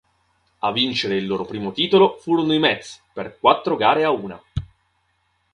[0.61, 4.41] A vincere il loro primo titolo furono i Mets per quattro gare a una.